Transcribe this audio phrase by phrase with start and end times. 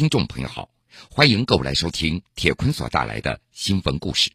[0.00, 0.70] 听众朋友好，
[1.10, 4.30] 欢迎各位来收听铁坤所带来的新闻故事。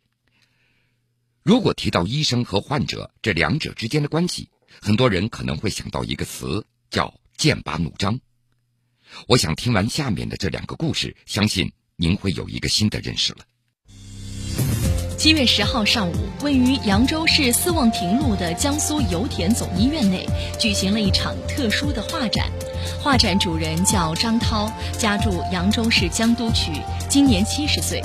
[1.42, 8.20] 如果提到医生和患者这两者之间的关系，很多人可能会想到一个词，叫剑拔弩张。
[9.28, 13.40] 我想听完下面的这两个故事，相信您会有一个新的认识了。
[15.26, 16.14] 七月十号上午，
[16.44, 20.24] 位于扬州市四望亭路的江苏油田总医院内
[20.60, 22.46] 举行了一场特殊的画展。
[23.02, 26.74] 画展主人叫张涛，家住扬州市江都区，
[27.10, 28.00] 今年七十岁。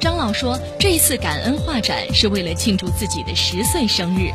[0.00, 4.30] 张老说，这次感恩画展是为了庆祝自己的十岁生日。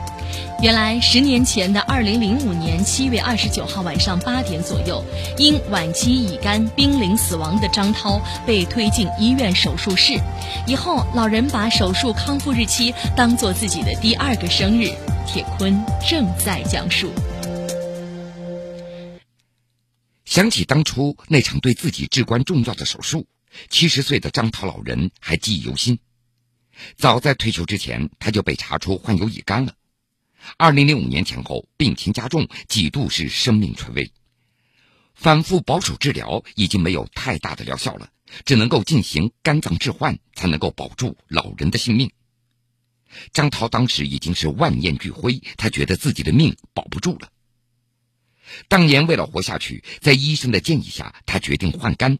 [0.62, 5.04] 原来，十年前的二零零五年七月二十九号晚上八点左右，
[5.38, 10.20] 因晚期乙肝濒临死亡的张涛被推进医院手术室。
[10.66, 14.92] 以后，老人把手术康复日期当做自己的第二个生日。
[15.28, 17.12] 铁坤正在讲述。
[20.26, 23.28] 想起当初那场对自己至关重要的手术。
[23.70, 26.00] 七十岁的张涛老人还记忆犹新。
[26.98, 29.74] 早在退休之前，他就被查出患有乙肝了。
[30.56, 34.12] 二零零五年前后，病情加重，几度是生命垂危。
[35.14, 38.10] 反复保守治疗已经没有太大的疗效了，
[38.46, 42.12] 只能够进行肝脏置换，才能够保住老人的性命。
[43.34, 47.30] 张涛当时已经是万念俱灰，他觉得自己的命保不住了。
[48.68, 52.20] 当年为了活下去，在医生的建议下，他决定换肝。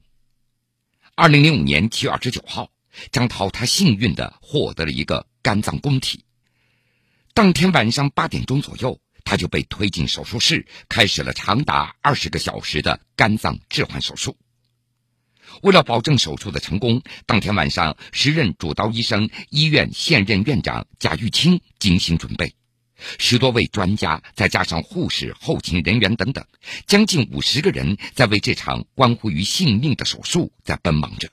[1.16, 2.72] 二零零五年七月二十九号，
[3.12, 6.24] 张涛他幸运的获得了一个肝脏供体。
[7.38, 14.36] 当天晚上八点钟左右，他就被推进手术室，开始了长达二十个小时的肝脏置换手术。
[15.62, 22.56] 为了保证手术的成功，当天晚上，时任主刀医生、医院现任院长贾玉清精心准备，
[23.20, 26.44] 十多位专家，再加上护士、后勤人员等等。
[26.88, 31.30] 将近五十个人在为这场关乎于性命的手术在奔忙着。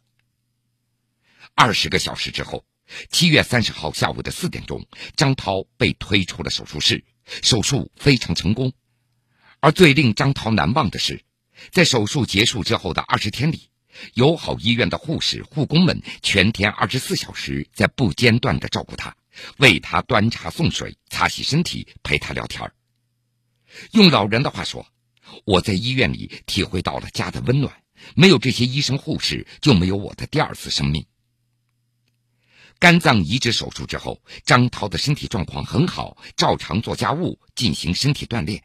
[1.54, 2.62] 二十个小时之后，
[3.10, 4.86] 七月三十号下午的四点钟，
[5.16, 7.04] 张涛被推出了手术室，
[7.42, 8.72] 手术非常成功。
[9.60, 11.22] 而最令张涛难忘的是，
[11.72, 13.70] 在手术结束之后的二十天里，
[14.14, 19.16] 友好医院的护士、护工们全天二十四小时在不间断的照顾他，
[19.56, 22.70] 为他端茶送水、擦洗身体、陪他聊天
[23.92, 24.86] 用老人的话说。
[25.46, 27.72] 我在医院里体会到了家的温暖，
[28.14, 31.06] 没有这些医生护士，就没有我的第二次生命。
[32.84, 38.62] 肝脏移植手术之后，张涛的身体状况很好，照常做家务，进行身体锻炼。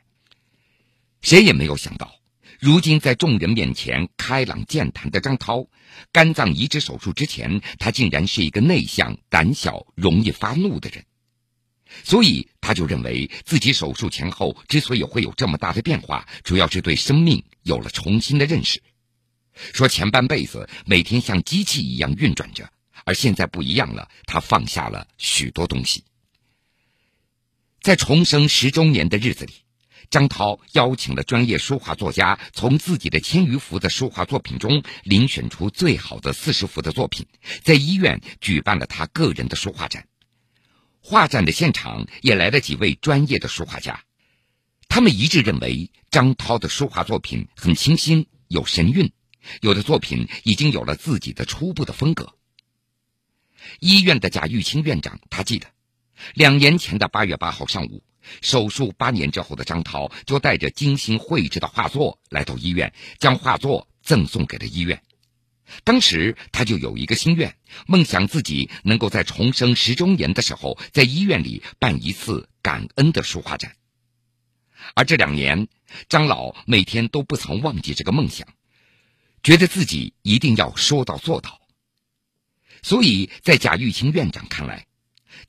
[1.21, 2.13] 谁也没有想到，
[2.59, 5.65] 如今在众人面前开朗健谈的张涛，
[6.11, 11.05] 肝脏移植手术之前，他竟然是一个内向、胆小、容易发怒的人。
[12.03, 18.83] 所以，他就认为自己手术前后之所以会有这么大的变化，主要是对生命有了重新的认识。
[19.71, 22.69] 说前半辈子每天像机器一样运转着，
[23.05, 26.03] 而现在不一样了，他放下了许多东西。
[27.81, 29.53] 在重生十周年的日子里，
[30.09, 37.25] 张涛邀请了专业书画作家，从自己的千余幅的书画作品中遴选出最好的四十幅的作品，
[37.63, 40.07] 在医院举办了他个人的书画展。
[41.01, 44.03] 画展的现场也来了几位专业的书画家，
[44.89, 49.11] 他们一致认为张涛的书画作品很清新有神韵，
[49.61, 52.33] 有的作品已经有了自己的初步的风格。
[53.79, 55.67] 医院的贾玉清院长他记得，
[56.33, 58.03] 两年前的八月八号上午，
[58.41, 65.01] 手术八年之后的张涛就带着精心绘制的画作来到医院，将画作赠送给了医院。
[65.83, 73.75] 当时他就有一个心愿，梦想自己能够在重生十周年的时候，在医院里办一次感恩的书画展。
[74.95, 75.67] 而这两年，
[76.07, 78.47] 张老每天都不曾忘记这个梦想，
[79.43, 81.58] 觉得自己一定要说到做到。
[82.81, 84.85] 所以在贾玉清院长看来，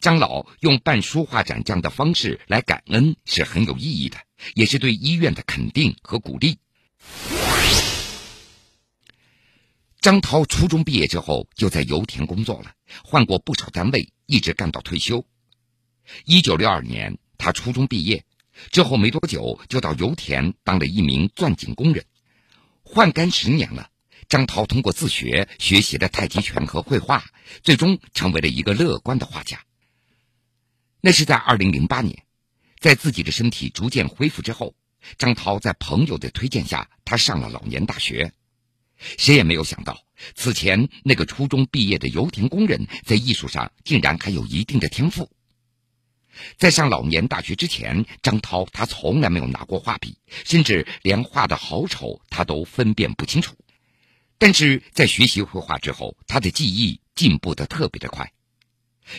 [0.00, 4.18] 张老用办书画展这样的方式来感恩是很有意义的，
[4.54, 6.58] 也是对医院的肯定和鼓励。
[10.00, 12.72] 张涛初中毕业之后就在油田工作了，
[13.04, 15.26] 换过不少单位，一直干到退休。
[16.24, 18.24] 一九六二年，他初中毕业
[18.70, 22.06] 之后没多久，就到油田当了一名钻井工人。
[22.82, 23.89] 换干十年了，
[24.30, 27.24] 张涛通过自学学习了太极拳和绘画，
[27.64, 29.60] 最终成为了一个乐观的画家。
[31.00, 32.22] 那是在二零零八年，
[32.78, 34.76] 在自己的身体逐渐恢复之后，
[35.18, 38.32] 张涛在朋友的推荐下，他上了老年大学。
[39.18, 40.00] 谁也没有想到，
[40.36, 45.28] 此前那个初中毕业的油田工人，在艺术上竟然还有一定的天赋。
[46.56, 53.56] 在上老年大学之前，张涛他从来没有拿过画笔，甚至连画的好丑他都分辨不清楚。
[54.40, 58.32] 但是在学习绘画之后，他的技艺进步的特别的快。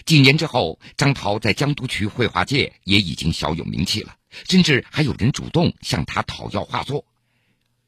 [0.03, 4.15] 几年之后，张涛在江都区绘画界也已经小有名气了，
[4.49, 7.05] 甚至还有人主动向他讨要画作。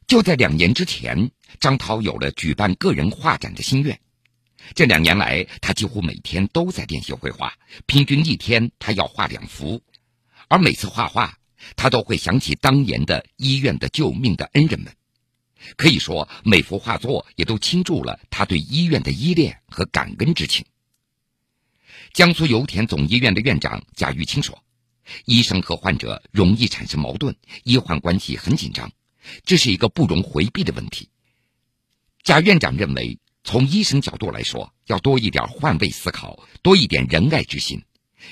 [0.05, 3.99] 就在两年之前，张涛有了举办个人画展的心愿。
[4.75, 7.55] 这两年来，他几乎每天都在练习绘画，
[7.87, 9.81] 平均一天他要画两幅。
[10.49, 11.39] 而每次画画，
[11.75, 14.93] 他都会想起当年的医院的救命的恩人们。
[15.77, 20.65] 可以说，每幅画作也都倾注了他对医院的依恋和感恩之情。
[22.13, 24.63] 江苏油田总医院的院长贾玉清说
[25.25, 28.91] ：“医生和患者容易产生矛盾，医患关系很紧张，
[29.43, 31.09] 这是一个不容回避的问题。”
[32.23, 37.83] 贾院长认为，从医生角度来说，要多一点换位思考，多一点仁爱之心，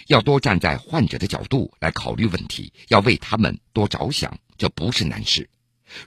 [0.07, 5.49] 要多站在患者的角度来考虑问题，要为他们多着想，这不是难事。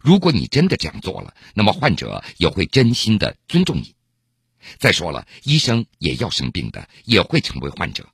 [0.01, 3.95] 如果你真的这样做了，那么患者也会真心的尊重你。
[4.79, 8.09] 再说了，医生也要生病的，也会成为患者，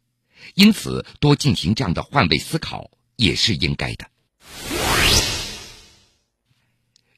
[0.54, 4.10] 因此多进行这样的换位思考也是应该的。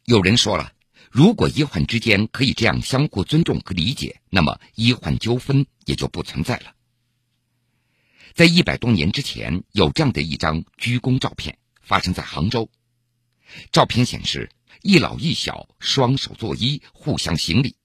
[0.05, 0.73] 有人说了，
[1.11, 6.75] 如果医患之间可以这样相互尊重和理解，那么医患纠纷也就不存在了。
[8.35, 12.69] 在一百多年之前，有这样的一张鞠躬照片，发生在杭州。
[13.71, 14.51] 照片显示，
[14.83, 17.77] 一老一小双手作揖，互相行礼。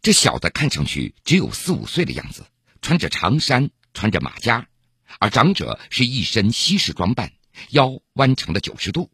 [0.00, 2.44] 这小的看上去只有四五岁的样子，
[2.80, 4.66] 穿着长衫，穿着马甲；
[5.20, 7.32] 而长者是一身西式装扮，
[7.70, 9.10] 腰弯成了九十度。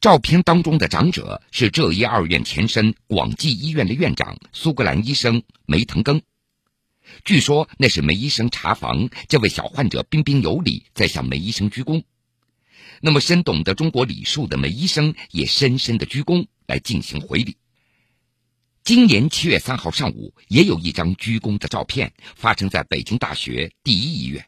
[0.00, 6.22] 照片当中的长者是浙医二院前身广济医院的院长苏格兰医生梅腾庚。
[7.24, 12.02] 据说那是梅医生查房，这位小患者彬彬有礼，在向梅医生鞠躬。
[13.04, 17.56] 那么，深懂得中国礼数的梅医生也深深的鞠躬来进行回礼。
[18.84, 24.46] 今年七月三号上午，也有一张鞠躬的照片发生在北京大学第一医院。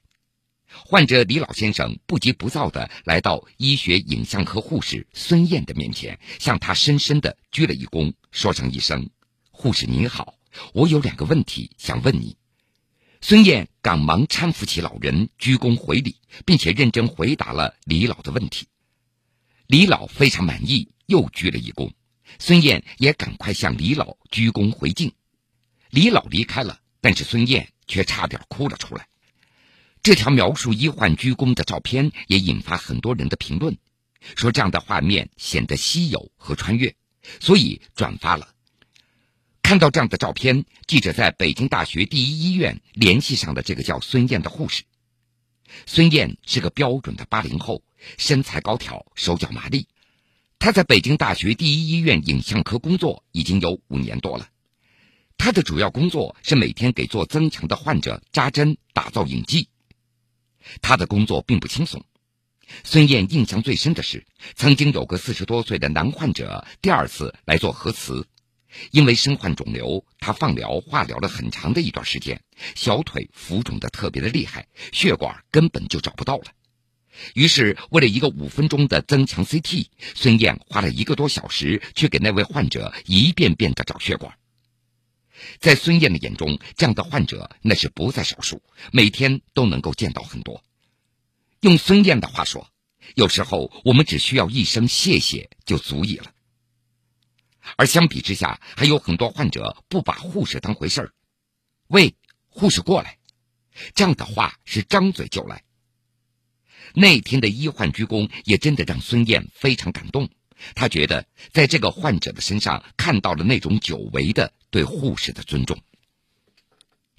[0.69, 9.11] 患者李老先生不急不躁的来到医学影像科护士孙燕的面前，向她深深的鞠了一躬，说上一声
[9.51, 10.35] ：“护士您好，
[10.73, 12.37] 我有两个问题想问你。”
[13.27, 18.67] 孙燕赶忙搀扶起老人，鞠躬回礼，并且认真回答了李老的问题。
[19.67, 21.93] 李老非常满意，又鞠了一躬。
[22.39, 25.15] 孙燕也赶快向李老鞠躬回敬。
[25.89, 29.09] 李老离开了，但是孙燕却差点哭了出来。
[30.03, 33.79] 这条描述医患鞠躬的照片也引发很多人的评论，
[34.37, 36.95] 说这样的画面显得稀有和穿越，
[37.41, 38.54] 所以转发了。
[39.75, 44.85] 看到这样的照片，记者在北京大学第一医院联系上了这个叫孙燕的护士。
[45.85, 47.83] 孙燕是个标准的八零后，
[48.17, 49.89] 身材高挑，手脚麻利。
[50.61, 54.49] 她在北京大学第一医院影像科工作已经有五年多了。
[55.39, 59.71] 她的主要工作是每天给做增强的患者扎针、打造影剂。
[60.83, 62.05] 她的工作并不轻松。
[62.85, 64.25] 孙燕印象最深的是，
[64.55, 68.29] 曾经有个四十多岁的男患者第二次来做核磁。
[68.91, 72.43] 因为身患肿瘤，他放疗、化疗了很长的一段时间，
[72.75, 76.47] 小腿浮肿的特别的厉害，血管根本就找不到了。
[77.35, 84.37] 于是，为了一个五分钟的增强 CT，孙燕花了一个多小时去给那位患者一遍遍的找血管。
[85.61, 90.65] 在孙燕的眼中，这样的患者那是不在少数，每天都能够见到很多。
[91.61, 92.69] 用孙燕的话说，
[93.15, 96.34] 有时候我们只需要一声谢谢就足以了。
[97.77, 101.13] 而相比之下，还有很多患者不把护士当回事儿。
[101.89, 102.17] 喂，
[102.49, 103.19] 护士过来，
[103.95, 105.63] 这样的话是张嘴就来。
[106.95, 110.29] 那天的医患鞠躬也真的让孙燕非常感动，
[110.75, 115.81] 她觉得在这个患者的身上看到了那种久违的对护士的尊重。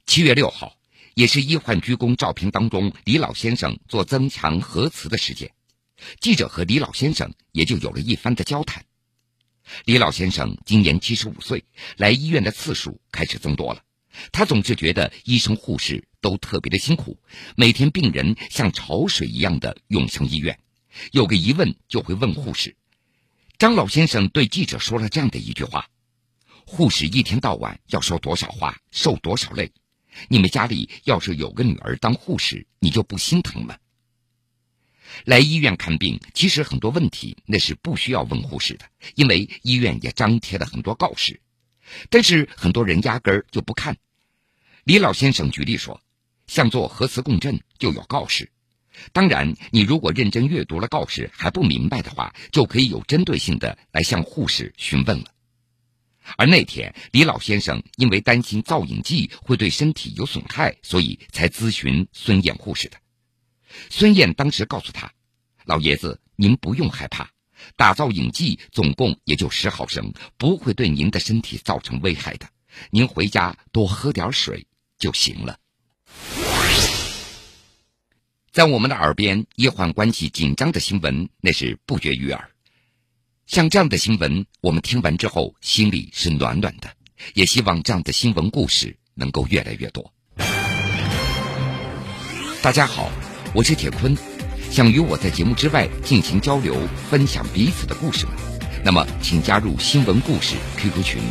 [0.06, 0.78] 七月六号，
[1.16, 5.52] 也是医患鞠躬照片当中李老先生做增强核磁的时间，
[6.22, 8.86] 记者和李老先生也就有了一番的交谈。
[9.86, 11.66] 李老先生今年七十五岁，
[11.98, 13.84] 来医院的次数开始增多了。
[14.32, 17.20] 他总是觉得医生护士都特别的辛苦，
[17.56, 20.58] 每天病人像潮水一样的涌向医院，
[21.12, 22.76] 有个疑问就会问护士。
[23.58, 25.90] 张老先生对记者说了这样的一句话
[26.66, 29.72] ：“护士一天到晚要说多少话，受多少累。
[30.30, 33.78] 你们家里要是有个女儿当护士，你就不心疼吗？”
[35.24, 41.40] 来医院看病，其实很多问题那是不需要问护士的，因为医院也张贴了很多告示。
[42.10, 43.98] 但是很多人压根儿就不看。
[44.84, 46.02] 李老先生举例说，
[46.48, 48.52] 像做核磁共振就有告示。
[49.14, 55.26] 当然，你如果认真阅读了告示还不明白的话，就可以有针对性的来向护士询问了。
[56.38, 62.98] 而那天，李老先生因为担心造影剂会对身体有损害，所以才咨询孙燕护士的。
[63.90, 65.12] 孙燕当时告诉他
[65.66, 67.30] ：“老爷子，您不用害怕，
[67.76, 72.48] 打造影剂总共也就十毫升，不会对您的身体造成危害的。
[72.92, 74.68] 您回家多喝点水
[74.98, 75.58] 就行了。”
[78.52, 82.52] 在我们的耳边，医患关系紧张的新闻那是不绝于耳。
[83.48, 86.96] 像这样的新闻，我们听完之后心里是暖暖的，
[87.34, 90.14] 也希望这样的新闻故事能够越来越多。
[92.62, 93.12] 大家好，
[93.56, 94.14] 我是铁坤，
[94.70, 96.76] 想与我在节目之外进行交流、
[97.10, 98.34] 分享彼此的故事吗？
[98.84, 101.24] 那么，请加入新闻故事 QQ 群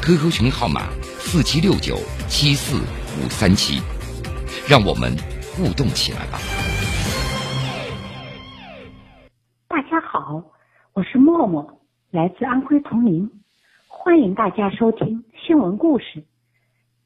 [0.00, 0.82] ，QQ 群号码
[1.18, 2.76] 四七六九七四
[3.18, 3.82] 五三七，
[4.68, 5.10] 让我们
[5.56, 6.38] 互动起来吧。
[9.66, 10.44] 大家好。
[10.92, 11.80] 我是默默，
[12.12, 13.28] 来自安徽铜陵，
[13.88, 16.22] 欢迎大家收听新闻故事。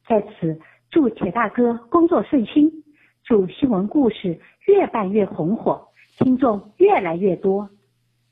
[0.06, 2.84] 在此祝铁大哥工作顺心，
[3.26, 7.68] 祝新闻故事越办越红火，听众越来越多。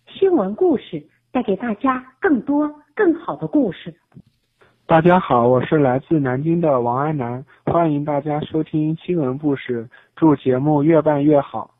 [0.06, 3.92] 新闻故事带给大家更多更好的故事。
[4.86, 11.74] 大家好，我是来自南京的王安南，欢迎大家收听新闻故事，祝节目越办越好。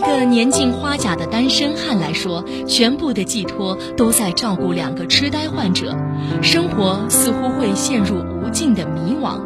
[0.00, 5.94] 一个年近花甲的单身汉来说，全部的寄托都在照顾两个痴呆患者，
[6.40, 9.42] 生活似乎会陷入无尽的迷惘。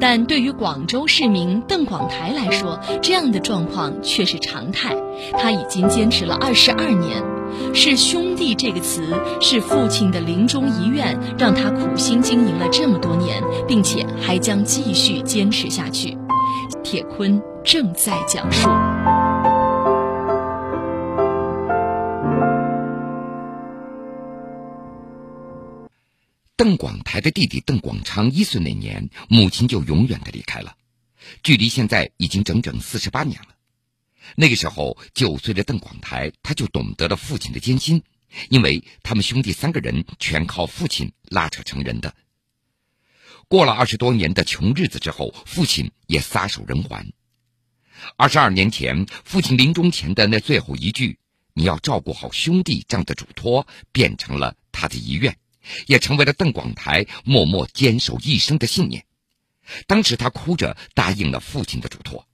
[0.00, 4.96] 但对于广州市民邓广台来说，这样的状况却是常态。
[5.36, 7.22] 他已经坚持了二十二年，
[7.74, 9.02] 是“兄弟”这个词，
[9.42, 16.16] 是父亲的临终遗愿，让他苦心经营了这么多年，并且还将继续坚持下去。
[16.82, 18.70] 铁坤正在讲述。
[26.56, 30.76] 邓广台的弟弟邓广昌一岁那年，母亲就永远的离开了，
[31.42, 33.48] 距离现在已经整整四十八年了。
[34.36, 38.04] 那个时候，九岁的邓广台他就懂得了父亲的艰辛，
[38.50, 42.14] 因为他们兄弟三个人全靠父亲拉扯成人的。
[43.48, 47.12] 过了二十多年的穷日子之后，父亲也撒手人寰。
[48.16, 51.18] 二十二年前，父亲临终前的那最后一句
[51.52, 55.36] “你要照顾好兄弟”这样的嘱托，变成了他的遗愿。
[55.86, 59.04] 也成为了邓广台默默坚守一生的信念。
[59.86, 62.26] 当时他哭着答应了父亲的嘱托，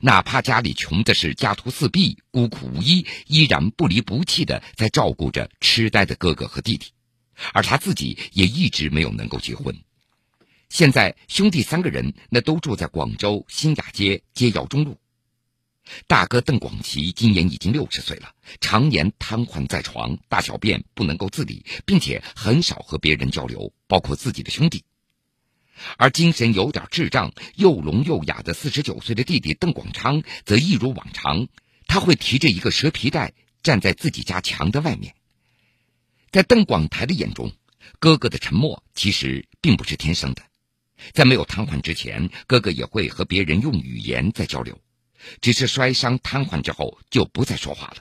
[0.00, 6.92] 哪怕家里穷的是家徒四壁、孤苦无依，依然不离不弃的在照顾着痴呆的哥哥和弟弟。
[7.52, 9.76] 而他自己也一直没有能够结婚。
[10.68, 14.98] 现在兄弟三个人那都住在广州新雅街街耀中路。
[16.06, 24.84] 大哥邓广奇今年已经六十岁了，常年瘫痪在床，大小便不能够自理，并且很少和别人交流，包括自己的兄弟。
[25.96, 31.48] 而精神有点智障、又聋又哑的四十九岁的弟弟邓广昌，则一如往常，
[31.86, 35.14] 他会提着一个蛇皮袋站在自己家墙的外面。
[36.30, 37.52] 在邓广台的眼中，
[37.98, 40.42] 哥哥的沉默其实并不是天生的，
[41.12, 44.80] 在没有瘫痪之前，哥哥也会和别人用语言在交流。
[45.40, 47.96] 只是摔伤瘫痪之后就不再说话了。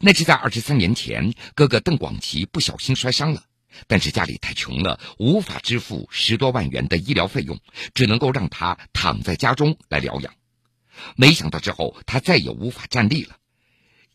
[0.00, 3.44] 那是在二十三年前，哥哥邓广奇不小心摔伤了，
[3.86, 7.60] 但是家里太穷了，无法支付十多万元的医疗费用，
[7.92, 10.32] 只能够让他躺在家中来疗养。
[11.16, 13.36] 没想到之后他再也无法站立了，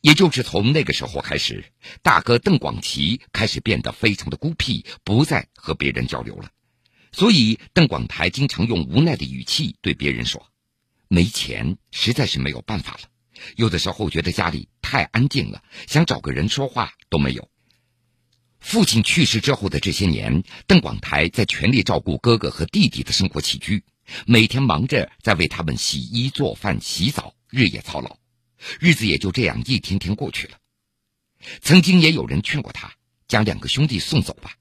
[0.02, 6.50] 也就是从那个时候开始，大哥邓广奇开始变得非常的孤僻，不再和别人交流了。
[7.12, 10.49] 所以邓广台经常用无奈的语气对别人说。
[11.10, 13.00] 没钱，实在是没有办法了。
[13.56, 17.50] 有的时候觉得家里太安静了，想找个人说话都没有。
[18.60, 23.84] 父亲去世之后的这些年，邓广台在全力照顾哥哥和弟弟的生活起居，
[24.28, 28.20] 每天忙着在为他们洗衣、做饭、洗澡，日夜操劳，
[28.80, 30.58] 日子也就这样一天天过去了。
[31.62, 32.94] 曾经也有人劝过他
[33.28, 34.54] 将两个兄弟送走吧，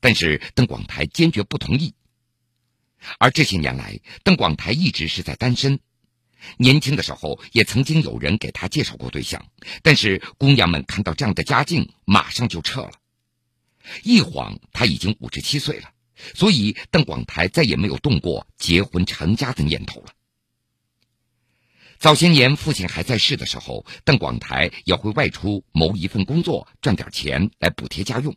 [0.00, 1.94] 但是邓广台坚决不同意。
[3.18, 5.78] 而这些年来，邓广台一直是在单身。
[6.56, 9.46] 年轻的时候，也曾经有人给他介绍过对象，
[9.82, 12.92] 但是姑娘们看到这样的家境，马上就撤了。
[14.02, 15.90] 一晃，他已经五十七岁了，
[16.34, 20.08] 所以邓广台再也没有动过结婚成家的念头了。
[21.98, 28.36] 早些年，父亲还在世的时候，邓广台也会外出谋一份工作，赚点钱来补贴家用。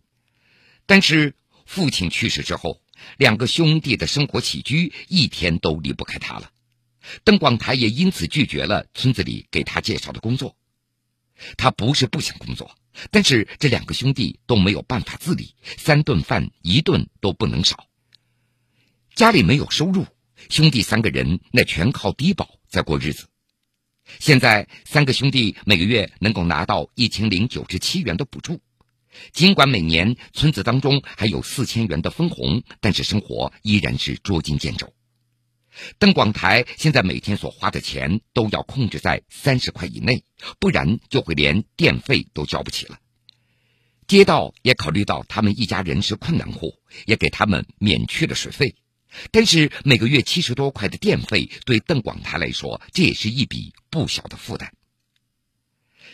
[0.85, 1.35] 但是
[1.65, 2.81] 父亲去世之后，
[3.17, 6.51] 两个兄弟的生活起居一天都离不开他了。
[7.23, 10.55] 邓广台也因此拒绝了村子里给他介绍的工作。
[11.57, 12.73] 他不是不想工作，
[13.11, 17.87] 但是这两个兄弟都没有办法自理，三顿饭一顿都不能少。
[19.13, 20.05] 家里没有收入，
[20.49, 23.27] 兄弟三个人那全靠低保在过日子。
[24.19, 28.61] 现在三个兄弟每个月能够拿到一千零九十七元的补助，
[29.33, 34.94] 尽管每年村子当中还有四千元的分红，但是生活依然是捉襟见肘。
[35.99, 40.23] 邓广台现在每天所花的钱都要控制在三十块以内，
[40.59, 42.99] 不然就会连电费都交不起了。
[44.07, 48.75] 街道也考虑到他们一家人是困难户，也给他们免去了水费。
[49.31, 54.73] 但是每个月七十多块的电费，对邓广台来说，这也是一笔不小的负担。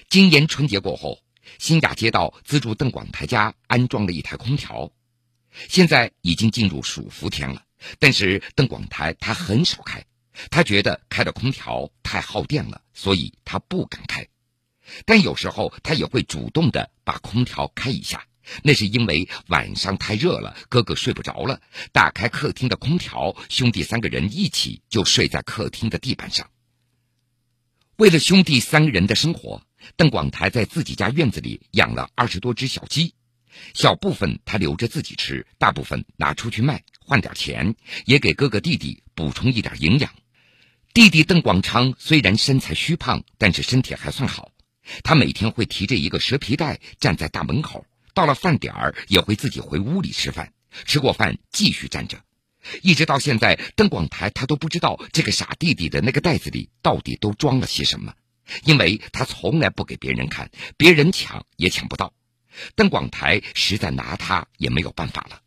[0.07, 1.19] 今年春节过后，
[1.57, 4.91] 新雅街道资助邓广台家安装了一台空调，
[5.67, 7.63] 现在已经进入暑伏天了。
[8.00, 10.05] 但是邓广台他很少开，
[10.50, 14.27] 他觉得开了空调太耗电了，所以他不敢开。
[15.05, 18.25] 但有时候他也会主动的把空调开一下，
[18.63, 21.61] 那是因为晚上太热了，哥哥睡不着了，
[21.91, 26.50] 打开客厅的空调，兄弟三个人一起就睡在客厅的地板上。
[27.97, 29.61] 为了兄弟三个人的生活，
[29.95, 33.13] 邓广台在自己家院子里养了二十多只小鸡。
[33.73, 37.75] 小部分他留着自己吃，大部分拿出去卖，换点钱，
[38.05, 40.13] 也给哥哥弟弟补充一点营养。
[40.93, 44.53] 弟弟邓广昌虽然身材虚胖，但是身体还算好。
[45.03, 50.53] 他每天会提着一个蛇皮袋站在大门口，到了饭点儿也会自己回屋里吃饭。
[50.85, 52.17] 吃过饭继续站着，
[52.81, 58.13] 一直到现在，邓广台他都不知道这个傻弟弟的那个袋子里到底都装了些什么，
[58.63, 62.13] 因为他从来不给别人看，别人抢也抢不到。
[62.73, 65.41] 邓广台实在拿他也没有办法了。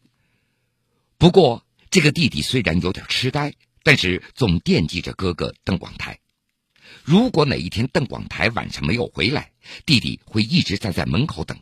[1.25, 6.19] 不过，这个弟弟虽然有点痴呆，但是总惦记着哥哥邓广台。
[7.03, 9.53] 如果哪一天邓广台晚上没有回来，
[9.87, 11.59] 弟弟会一直站在门口等，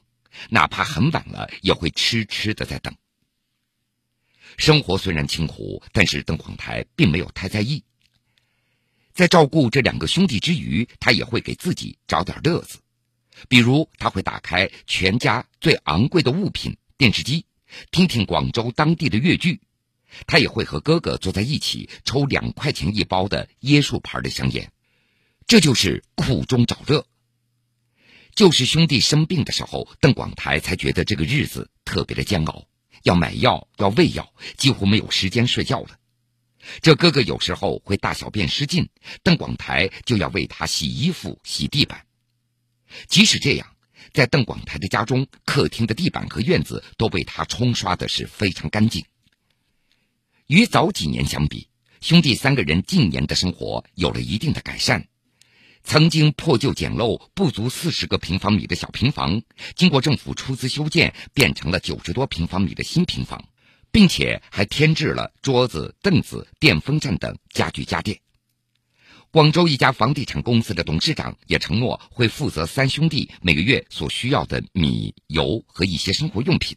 [0.50, 2.92] 哪怕很晚了，也会痴痴的在等。
[4.56, 7.84] 生活虽然清苦，但是邓广台并没有太在意。
[9.14, 12.80] 在照顾这两个兄弟之余，他也会给自己找点乐子。
[13.48, 17.46] 比如，他会打开全家最昂贵的物品——电视机，
[17.90, 19.60] 听听广州当地的粤剧。
[20.26, 24.70] 他也会和哥哥坐在一起，抽两块钱一包的椰树牌的香烟。
[25.46, 27.06] 这就是苦中找乐。
[28.34, 32.66] 就是兄弟生病的时候，邓广台才觉得这个日子特别的煎熬，
[33.02, 35.98] 要买药，要喂药，几乎没有时间睡觉了。
[36.80, 38.88] 这哥哥有时候会大小便失禁，
[39.22, 42.06] 邓广台就要为他洗衣服、洗地板。
[43.08, 43.71] 即使这样，
[44.12, 49.04] 在邓广台的家中，客厅的地板和院子都被他冲刷的是非常干净。
[50.46, 51.68] 与早几年相比，
[52.00, 55.06] 兄弟三个人近年的生活有了一定的改善。
[55.84, 59.42] 曾经破旧简陋、不足四十个平方米的小平房，
[59.74, 63.48] 经过政府出资修建，变成了九十多平方米的新平房，
[63.90, 68.20] 并且还添置了桌子、凳子、电风扇等家具家电。
[69.32, 76.76] 广州一家房地产公司的董事长也承诺会负责三兄弟每个月所需要的米、油和一些生活用品，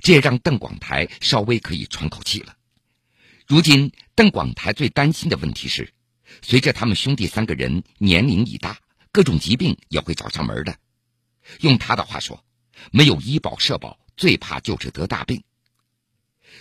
[0.00, 2.56] 这也让邓广台稍微可以喘口气了。
[3.46, 5.92] 如今，邓广台最担心的问题是，
[6.40, 8.78] 随着他们兄弟三个人年龄已大，
[9.12, 10.74] 各种疾病也会找上门的。
[11.60, 12.42] 用他的话说，
[12.92, 15.42] 没有医保社保，最怕就是得大病。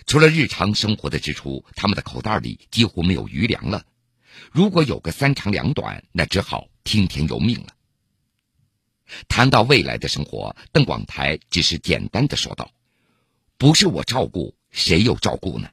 [0.06, 3.86] 除了日常生活的支出，他们的口袋里几乎没有余粮了。
[4.52, 7.68] 如果有个三长两短，那只好听天由命了。
[9.28, 12.70] 谈到未来的生活，邓广台只是简单的说道
[13.58, 15.70] ：“不是我照顾，谁又照顾呢？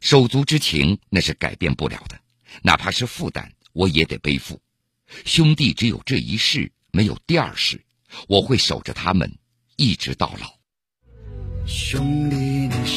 [0.00, 2.18] 手足之情那是改变不了的，
[2.62, 4.60] 哪怕是负担，我也得背负。
[5.24, 7.84] 兄弟只有这一世，没有第二世，
[8.26, 9.38] 我会守着他们，
[9.76, 10.54] 一直到老。”
[11.64, 12.96] 兄弟，你是